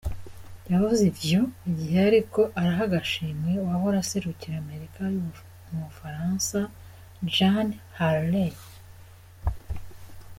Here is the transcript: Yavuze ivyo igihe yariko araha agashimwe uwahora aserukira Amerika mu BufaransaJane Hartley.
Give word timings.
Yavuze 0.71 1.01
ivyo 1.11 1.41
igihe 1.69 1.95
yariko 2.01 2.41
araha 2.59 2.83
agashimwe 2.87 3.51
uwahora 3.63 3.95
aserukira 4.03 4.55
Amerika 4.63 4.99
mu 5.69 5.79
BufaransaJane 5.87 7.75
Hartley. 7.97 8.53